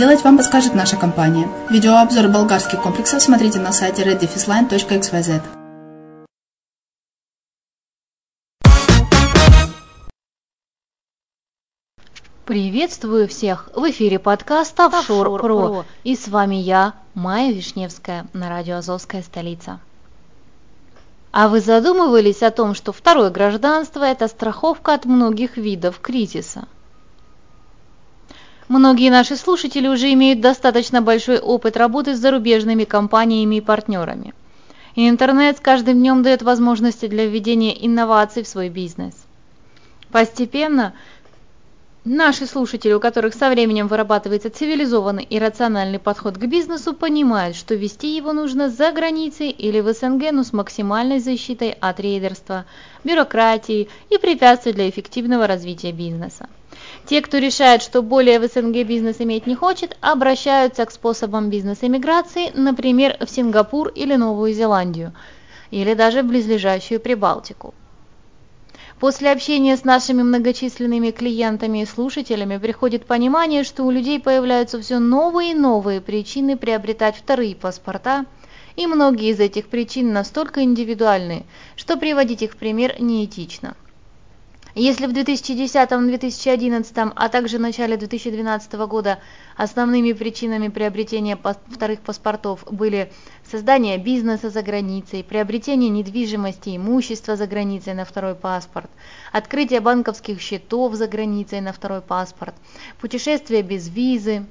[0.00, 1.46] вам подскажет наша компания.
[1.68, 5.42] Видеообзор болгарских комплексов смотрите на сайте reddefisline.xyz.
[12.46, 13.68] Приветствую всех!
[13.76, 19.80] В эфире подкаст «Офшор Про» и с вами я, Майя Вишневская на радио «Азовская столица».
[21.30, 26.66] А вы задумывались о том, что второе гражданство– это страховка от многих видов кризиса?
[28.70, 34.32] Многие наши слушатели уже имеют достаточно большой опыт работы с зарубежными компаниями и партнерами.
[34.94, 39.14] И интернет с каждым днем дает возможности для введения инноваций в свой бизнес.
[40.12, 40.92] Постепенно
[42.04, 47.74] Наши слушатели, у которых со временем вырабатывается цивилизованный и рациональный подход к бизнесу, понимают, что
[47.74, 52.66] вести его нужно за границей или в СНГ, но с максимальной защитой от рейдерства,
[53.02, 56.48] бюрократии и препятствий для эффективного развития бизнеса.
[57.10, 62.52] Те, кто решает, что более в СНГ бизнес иметь не хочет, обращаются к способам бизнес-эмиграции,
[62.54, 65.12] например, в Сингапур или Новую Зеландию,
[65.72, 67.74] или даже в близлежащую Прибалтику.
[69.00, 75.00] После общения с нашими многочисленными клиентами и слушателями приходит понимание, что у людей появляются все
[75.00, 78.24] новые и новые причины приобретать вторые паспорта,
[78.76, 83.74] и многие из этих причин настолько индивидуальны, что приводить их в пример неэтично.
[84.74, 89.18] Если в 2010-2011, а также в начале 2012 года
[89.56, 93.12] основными причинами приобретения вторых паспортов были
[93.50, 98.88] создание бизнеса за границей, приобретение недвижимости, имущества за границей на второй паспорт,
[99.32, 102.54] открытие банковских счетов за границей на второй паспорт,
[103.00, 104.46] путешествия без визы,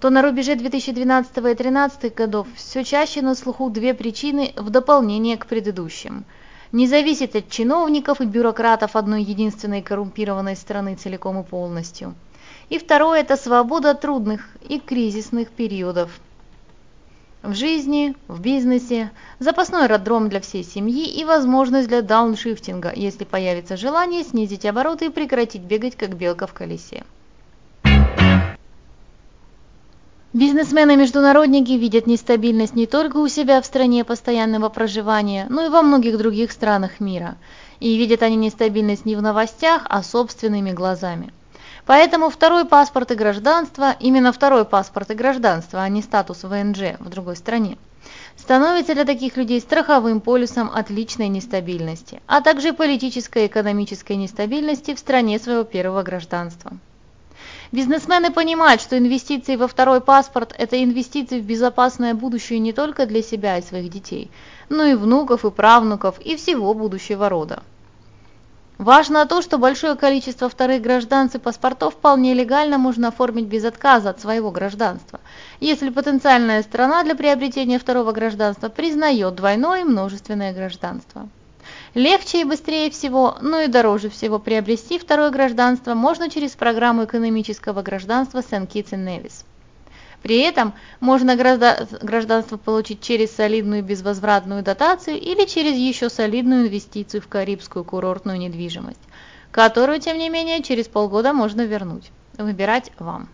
[0.00, 5.36] то на рубеже 2012 и 2013 годов все чаще на слуху две причины в дополнение
[5.36, 6.24] к предыдущим–
[6.72, 12.14] не зависит от чиновников и бюрократов одной единственной коррумпированной страны целиком и полностью.
[12.70, 16.10] И второе– это свобода трудных и кризисных периодов.
[17.42, 23.76] В жизни, в бизнесе, запасной аэродром для всей семьи и возможность для дауншифтинга, если появится
[23.76, 27.04] желание снизить обороты и прекратить бегать как белка в колесе.
[30.32, 36.16] Бизнесмены-международники видят нестабильность не только у себя в стране постоянного проживания, но и во многих
[36.16, 37.36] других странах мира.
[37.80, 41.34] И видят они нестабильность не в новостях, а собственными глазами.
[41.84, 47.10] Поэтому второй паспорт и гражданство, именно второй паспорт и гражданство, а не статус ВНЖ в
[47.10, 47.76] другой стране,
[48.38, 54.94] становится для таких людей страховым полюсом от личной нестабильности, а также политической и экономической нестабильности
[54.94, 56.72] в стране своего первого гражданства.
[57.72, 63.22] Бизнесмены понимают, что инвестиции во второй паспорт– это инвестиции в безопасное будущее не только для
[63.22, 64.30] себя и своих детей,
[64.68, 67.62] но и внуков и правнуков и всего будущего рода.
[68.76, 74.10] Важно то, что большое количество вторых гражданств и паспортов вполне легально можно оформить без отказа
[74.10, 75.20] от своего гражданства,
[75.58, 81.26] если потенциальная страна для приобретения второго гражданства признает двойное и множественное гражданство.
[81.94, 87.82] Легче и быстрее всего, но и дороже всего приобрести второе гражданство можно через программу экономического
[87.82, 89.44] гражданства Сен-Китс и Невис.
[90.22, 97.28] При этом можно гражданство получить через солидную безвозвратную дотацию или через еще солидную инвестицию в
[97.28, 99.00] карибскую курортную недвижимость,
[99.50, 102.10] которую, тем не менее, через полгода можно вернуть.
[102.38, 103.28] Выбирать вам.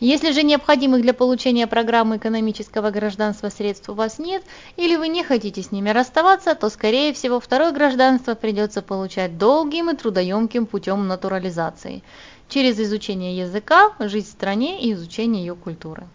[0.00, 4.42] Если же необходимых для получения программы экономического гражданства средств у вас нет,
[4.76, 9.90] или вы не хотите с ними расставаться, то, скорее всего, второе гражданство придется получать долгим
[9.90, 12.02] и трудоемким путем натурализации,
[12.48, 16.08] через изучение языка, жизнь в стране и изучение ее культуры.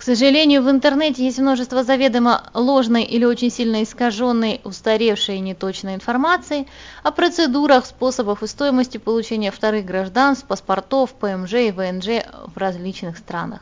[0.00, 5.94] К сожалению, в интернете есть множество заведомо ложной или очень сильно искаженной, устаревшей и неточной
[5.94, 6.66] информации
[7.02, 13.60] о процедурах, способах и стоимости получения вторых гражданств, паспортов, ПМЖ и ВНЖ в различных странах.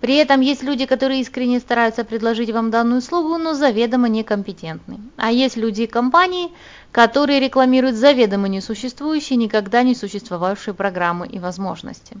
[0.00, 4.98] При этом есть люди, которые искренне стараются предложить вам данную услугу, но заведомо некомпетентны.
[5.16, 6.50] А есть люди и компании,
[6.90, 12.16] которые рекламируют заведомо несуществующие, никогда не существовавшие программы и возможности.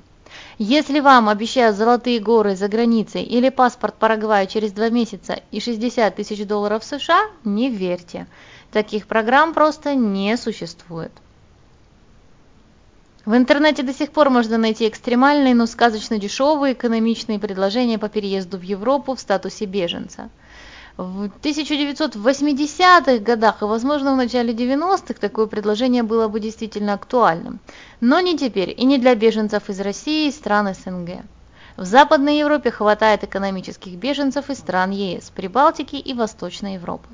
[0.60, 6.16] Если вам обещают золотые горы за границей или паспорт Парагвая через два месяца и 60
[6.16, 8.26] тысяч долларов США, не верьте.
[8.72, 11.12] Таких программ просто не существует.
[13.24, 18.58] В интернете до сих пор можно найти экстремальные, но сказочно дешевые экономичные предложения по переезду
[18.58, 20.28] в Европу в статусе беженца–
[20.98, 27.60] в 1980-х годах и, возможно, в начале 90-х такое предложение было бы действительно актуальным.
[28.00, 31.22] Но не теперь и не для беженцев из России и стран СНГ.
[31.76, 37.08] В Западной Европе хватает экономических беженцев из стран ЕС, Прибалтики и Восточной Европы.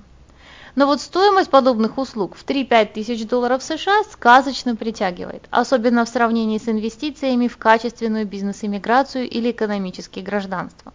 [0.76, 6.56] Но вот стоимость подобных услуг в 3-5 тысяч долларов США сказочно притягивает, особенно в сравнении
[6.56, 10.94] с инвестициями в качественную бизнес-иммиграцию или экономические гражданства.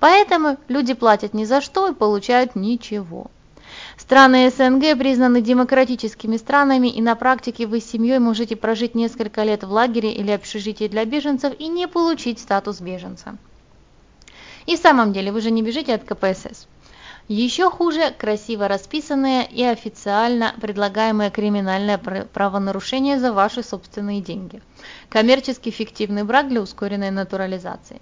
[0.00, 3.30] Поэтому люди платят ни за что и получают ничего.
[3.96, 9.62] Страны СНГ признаны демократическими странами, и на практике вы с семьей можете прожить несколько лет
[9.62, 13.36] в лагере или общежитии для беженцев и не получить статус беженца.
[14.66, 16.66] И в самом деле вы же не бежите от КПСС.
[17.28, 24.60] Еще хуже красиво расписанное и официально предлагаемое криминальное правонарушение за ваши собственные деньги.
[25.08, 28.00] Коммерчески фиктивный брак для ускоренной натурализации.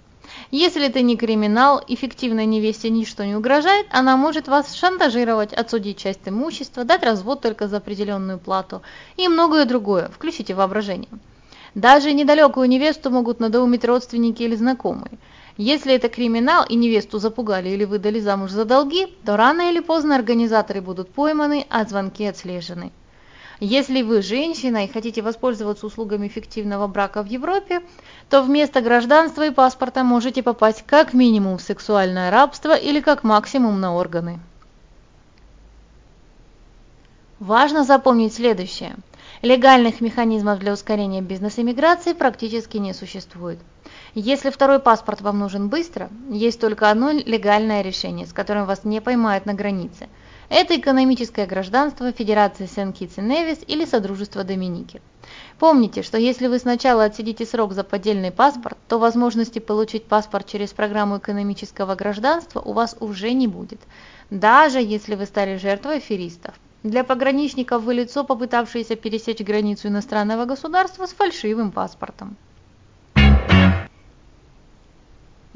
[0.51, 5.97] Если это не криминал и фиктивной невесте ничто не угрожает, она может вас шантажировать, отсудить
[5.97, 8.81] часть имущества, дать развод только за определенную плату
[9.17, 11.09] и многое другое, включите воображение.
[11.75, 15.11] Даже недалекую невесту могут надоумить родственники или знакомые–
[15.61, 20.15] если это криминал и невесту запугали или выдали замуж за долги, то рано или поздно
[20.15, 22.93] организаторы будут пойманы, а звонки отслежены.
[23.59, 27.81] Если вы женщина и хотите воспользоваться услугами фиктивного брака в Европе,
[28.29, 33.81] то вместо гражданства и паспорта можете попасть как минимум в сексуальное рабство или как максимум
[33.81, 34.39] на органы.
[37.39, 38.95] Важно запомнить следующее.
[39.41, 43.59] Легальных механизмов для ускорения бизнес-иммиграции практически не существует.
[44.13, 49.01] Если второй паспорт вам нужен быстро, есть только одно легальное решение, с которым вас не
[49.01, 50.07] поймают на границе.
[50.49, 54.99] Это экономическое гражданство Федерации Сен-Китс и Невис или Содружество Доминики.
[55.59, 60.73] Помните, что если вы сначала отсидите срок за поддельный паспорт, то возможности получить паспорт через
[60.73, 63.79] программу экономического гражданства у вас уже не будет,
[64.31, 66.55] даже если вы стали жертвой аферистов.
[66.81, 72.37] Для пограничников вы лицо, попытавшееся пересечь границу иностранного государства с фальшивым паспортом.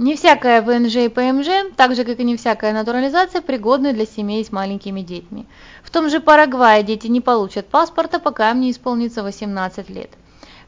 [0.04, 4.44] Не всякая ВНЖ и ПМЖ, так же как и не всякая натурализация, пригодны для семей
[4.44, 5.46] с маленькими детьми.
[5.82, 10.10] В том же Парагвае дети не получат паспорта, пока им не исполнится 18 лет.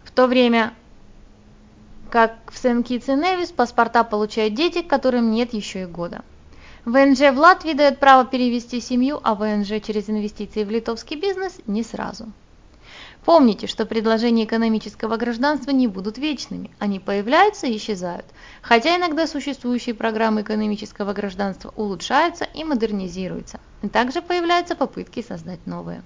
[0.05, 0.71] В то время
[2.09, 6.21] как в Сен-Китс и Невис паспорта получают дети, которым нет еще и года.
[6.85, 11.83] ВНЖ в Латвии дает право перевести семью, а ВНЖ через инвестиции в литовский бизнес не
[11.83, 12.31] сразу.
[13.25, 18.25] Помните, что предложения экономического гражданства не будут вечными, они появляются и исчезают,
[18.61, 23.59] хотя иногда существующие программы экономического гражданства улучшаются и модернизируются.
[23.91, 26.03] также появляются попытки создать новые.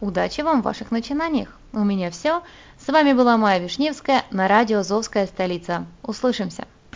[0.00, 1.56] Удачи вам в ваших начинаниях!
[1.72, 2.42] У меня все.
[2.78, 5.86] С вами была Майя Вишневская на радио «Зовская столица».
[6.02, 6.66] Услышимся!